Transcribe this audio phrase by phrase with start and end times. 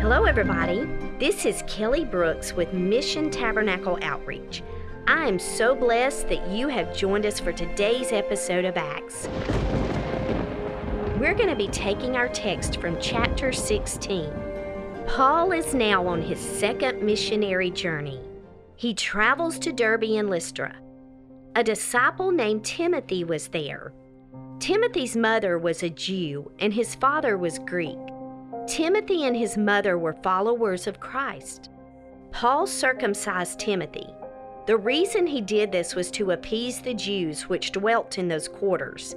[0.00, 0.84] Hello, everybody.
[1.18, 4.62] This is Kelly Brooks with Mission Tabernacle Outreach.
[5.06, 9.26] I am so blessed that you have joined us for today's episode of Acts.
[11.18, 14.30] We're going to be taking our text from chapter 16.
[15.08, 18.20] Paul is now on his second missionary journey.
[18.76, 20.76] He travels to Derbe and Lystra.
[21.56, 23.94] A disciple named Timothy was there.
[24.60, 27.98] Timothy's mother was a Jew and his father was Greek.
[28.66, 31.70] Timothy and his mother were followers of Christ.
[32.32, 34.08] Paul circumcised Timothy.
[34.66, 39.14] The reason he did this was to appease the Jews which dwelt in those quarters.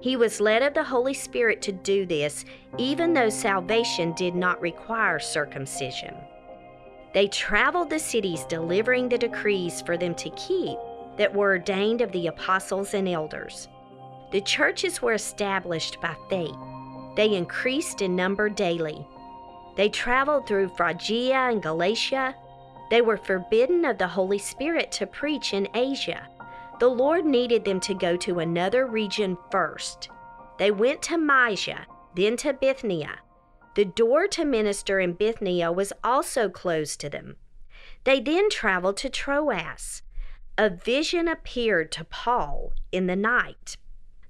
[0.00, 2.44] He was led of the Holy Spirit to do this,
[2.78, 6.14] even though salvation did not require circumcision.
[7.12, 10.78] They traveled the cities delivering the decrees for them to keep
[11.16, 13.68] that were ordained of the apostles and elders.
[14.32, 16.56] The churches were established by faith.
[17.16, 19.06] They increased in number daily.
[19.76, 22.34] They traveled through Phrygia and Galatia.
[22.90, 26.28] They were forbidden of the Holy Spirit to preach in Asia.
[26.78, 30.10] The Lord needed them to go to another region first.
[30.58, 33.20] They went to Mysia, then to Bithynia.
[33.74, 37.36] The door to minister in Bithynia was also closed to them.
[38.04, 40.02] They then traveled to Troas.
[40.56, 43.76] A vision appeared to Paul in the night.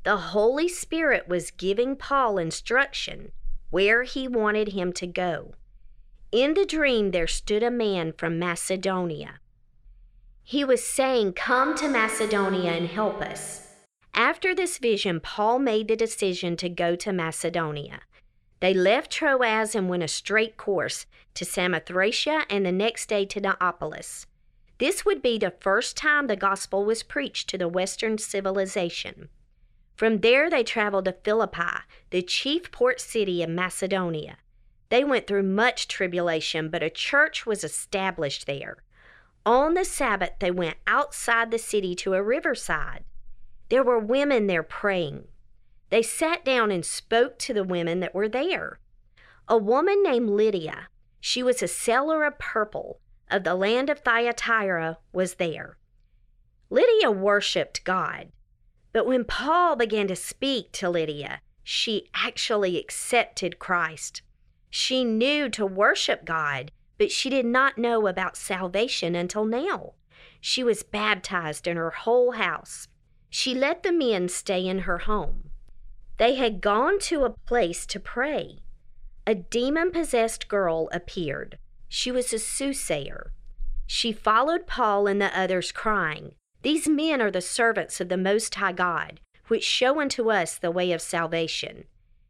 [0.06, 3.32] The Holy Spirit was giving Paul instruction
[3.70, 5.54] where he wanted him to go.
[6.30, 9.40] In the dream, there stood a man from Macedonia.
[10.44, 13.74] He was saying, Come to Macedonia and help us.
[14.14, 18.02] After this vision, Paul made the decision to go to Macedonia.
[18.60, 23.40] They left Troas and went a straight course to Samothracia and the next day to
[23.40, 24.26] Neapolis.
[24.78, 29.30] This would be the first time the gospel was preached to the Western civilization.
[29.96, 31.80] From there, they traveled to Philippi,
[32.10, 34.36] the chief port city of Macedonia.
[34.90, 38.76] They went through much tribulation, but a church was established there.
[39.44, 43.04] On the Sabbath, they went outside the city to a riverside.
[43.68, 45.28] There were women there praying.
[45.90, 48.80] They sat down and spoke to the women that were there.
[49.48, 50.88] A woman named Lydia,
[51.20, 55.78] she was a seller of purple of the land of Thyatira, was there.
[56.70, 58.30] Lydia worshiped God.
[58.96, 64.22] But when Paul began to speak to Lydia, she actually accepted Christ.
[64.70, 69.92] She knew to worship God, but she did not know about salvation until now.
[70.40, 72.88] She was baptized in her whole house.
[73.28, 75.50] She let the men stay in her home.
[76.16, 78.60] They had gone to a place to pray.
[79.26, 81.58] A demon possessed girl appeared.
[81.86, 83.32] She was a soothsayer.
[83.86, 86.32] She followed Paul and the others, crying,
[86.66, 90.72] These men are the servants of the Most High God, which show unto us the
[90.72, 91.84] way of salvation.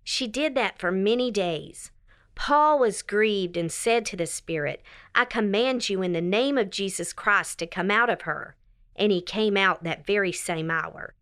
[0.04, 1.90] She did that for many days.
[2.34, 4.82] Paul was grieved and said to the Spirit,
[5.14, 8.56] I command you in the name of Jesus Christ to come out of her.
[8.94, 11.14] And he came out that very same hour.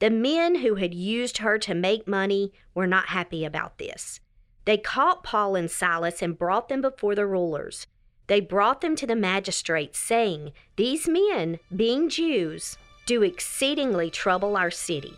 [0.00, 4.18] The men who had used her to make money were not happy about this.
[4.64, 7.86] They caught Paul and Silas and brought them before the rulers.
[8.30, 14.70] They brought them to the magistrates, saying, These men, being Jews, do exceedingly trouble our
[14.70, 15.16] city,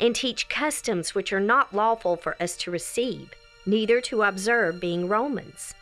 [0.00, 3.30] and teach customs which are not lawful for us to receive,
[3.64, 5.72] neither to observe, being Romans.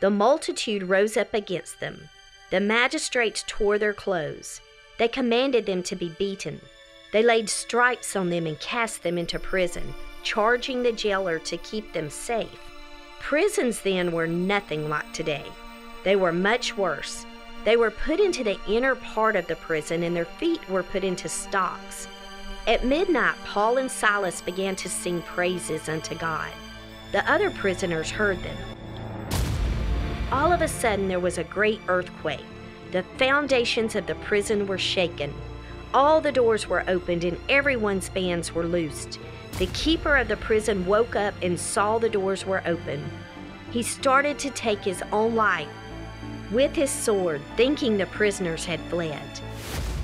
[0.00, 2.08] The multitude rose up against them.
[2.50, 4.60] The magistrates tore their clothes.
[4.98, 6.60] They commanded them to be beaten.
[7.12, 9.94] They laid stripes on them and cast them into prison,
[10.24, 12.58] charging the jailer to keep them safe.
[13.20, 15.44] Prisons then were nothing like today.
[16.06, 17.26] They were much worse.
[17.64, 21.02] They were put into the inner part of the prison, and their feet were put
[21.02, 22.06] into stocks.
[22.68, 26.52] At midnight, Paul and Silas began to sing praises unto God.
[27.10, 28.56] The other prisoners heard them.
[30.30, 32.46] All of a sudden, there was a great earthquake.
[32.92, 35.34] The foundations of the prison were shaken.
[35.92, 39.18] All the doors were opened, and everyone's bands were loosed.
[39.58, 43.04] The keeper of the prison woke up and saw the doors were open.
[43.72, 45.66] He started to take his own life
[46.50, 49.40] with his sword, thinking the prisoners had fled.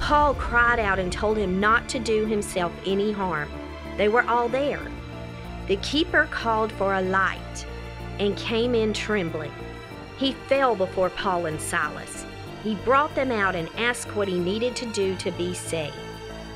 [0.01, 3.49] Paul cried out and told him not to do himself any harm.
[3.97, 4.83] They were all there.
[5.69, 7.67] The keeper called for a light
[8.19, 9.53] and came in trembling.
[10.19, 12.25] He fell before Paul and Silas.
[12.63, 15.95] He brought them out and asked what he needed to do to be saved.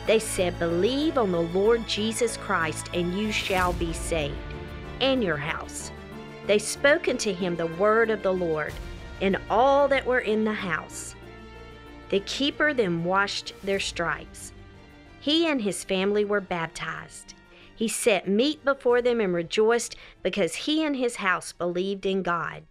[0.06, 4.36] They said, Believe on the Lord Jesus Christ, and you shall be saved,
[5.00, 5.90] and your house.
[6.46, 8.72] They spoke unto him the word of the Lord,
[9.20, 11.14] and all that were in the house.
[12.10, 14.52] The keeper then washed their stripes.
[15.20, 17.34] He and his family were baptized.
[17.74, 22.64] He set meat before them and rejoiced because he and his house believed in God.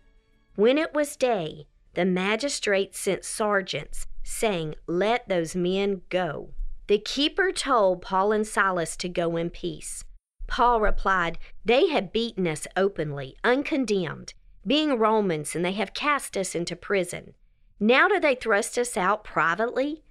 [0.56, 6.50] When it was day, the magistrates sent sergeants, saying, Let those men go.
[6.88, 10.03] The keeper told Paul and Silas to go in peace.
[10.47, 14.33] Paul replied, They have beaten us openly, uncondemned,
[14.65, 17.33] being Romans, and they have cast us into prison.
[17.79, 20.03] Now do they thrust us out privately?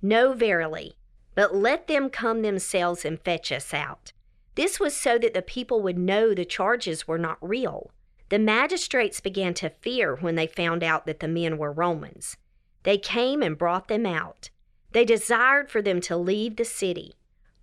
[0.00, 0.96] No, verily.
[1.34, 4.12] But let them come themselves and fetch us out.
[4.54, 7.90] This was so that the people would know the charges were not real.
[8.28, 12.36] The magistrates began to fear when they found out that the men were Romans.
[12.82, 14.50] They came and brought them out.
[14.90, 17.14] They desired for them to leave the city.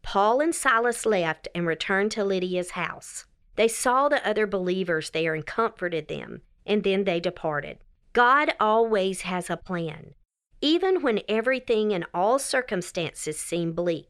[0.02, 3.25] Paul and Silas left and returned to Lydia's house.
[3.60, 7.80] They saw the other believers there and comforted them, and then they departed.
[8.14, 10.14] God always has a plan,
[10.62, 14.08] even when everything and all circumstances seem bleak.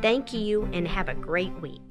[0.02, 1.85] Thank you and have a great week.